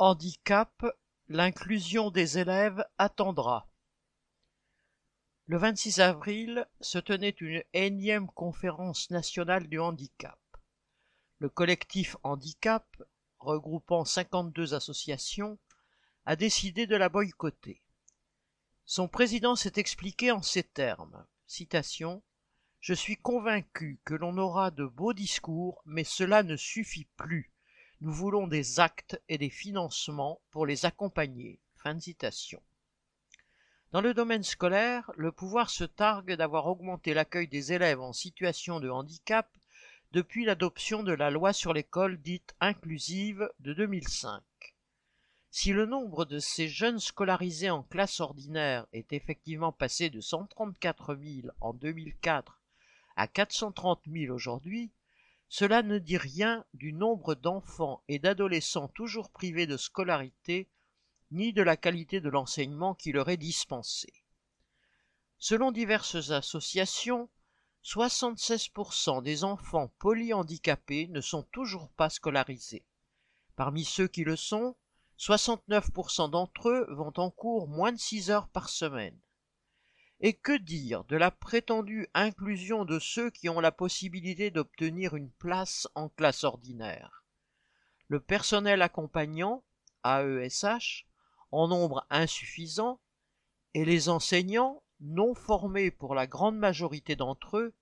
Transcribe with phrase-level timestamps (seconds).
[0.00, 0.84] Handicap,
[1.28, 3.68] l'inclusion des élèves attendra.
[5.46, 10.40] Le 26 avril se tenait une énième conférence nationale du handicap.
[11.38, 12.84] Le collectif Handicap,
[13.38, 15.60] regroupant 52 associations,
[16.26, 17.80] a décidé de la boycotter.
[18.86, 21.24] Son président s'est expliqué en ces termes.
[22.80, 27.53] Je suis convaincu que l'on aura de beaux discours, mais cela ne suffit plus.
[28.00, 31.60] Nous voulons des actes et des financements pour les accompagner.
[33.92, 38.80] Dans le domaine scolaire, le pouvoir se targue d'avoir augmenté l'accueil des élèves en situation
[38.80, 39.48] de handicap
[40.12, 44.42] depuis l'adoption de la loi sur l'école dite inclusive de 2005.
[45.50, 51.14] Si le nombre de ces jeunes scolarisés en classe ordinaire est effectivement passé de 134
[51.14, 52.60] 000 en 2004
[53.16, 54.90] à 430 000 aujourd'hui,
[55.56, 60.68] cela ne dit rien du nombre d'enfants et d'adolescents toujours privés de scolarité,
[61.30, 64.12] ni de la qualité de l'enseignement qui leur est dispensé.
[65.38, 67.28] Selon diverses associations,
[67.84, 72.84] 76% des enfants polyhandicapés ne sont toujours pas scolarisés.
[73.54, 74.74] Parmi ceux qui le sont,
[75.20, 79.16] 69% d'entre eux vont en cours moins de 6 heures par semaine.
[80.20, 85.30] Et que dire de la prétendue inclusion de ceux qui ont la possibilité d'obtenir une
[85.30, 87.24] place en classe ordinaire?
[88.08, 89.64] Le personnel accompagnant,
[90.04, 91.06] AESH,
[91.50, 93.00] en nombre insuffisant,
[93.74, 97.74] et les enseignants, non formés pour la grande majorité d'entre eux,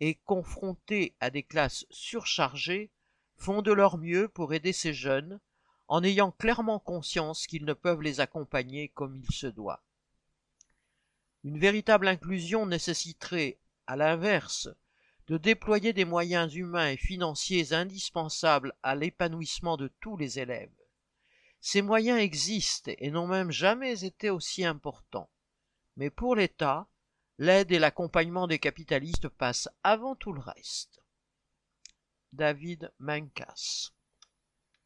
[0.00, 2.90] et confrontés à des classes surchargées,
[3.36, 5.40] font de leur mieux pour aider ces jeunes,
[5.88, 9.85] en ayant clairement conscience qu'ils ne peuvent les accompagner comme il se doit.
[11.46, 14.68] Une véritable inclusion nécessiterait, à l'inverse,
[15.28, 20.74] de déployer des moyens humains et financiers indispensables à l'épanouissement de tous les élèves.
[21.60, 25.30] Ces moyens existent et n'ont même jamais été aussi importants.
[25.96, 26.88] Mais pour l'État,
[27.38, 31.00] l'aide et l'accompagnement des capitalistes passent avant tout le reste.
[32.32, 33.92] David Mencas